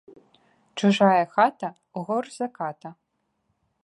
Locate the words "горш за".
2.07-2.47